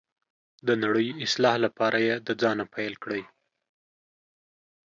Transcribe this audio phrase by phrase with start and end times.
[0.67, 3.23] د نړۍ اصلاح لپاره یې د ځانه پیل کړئ.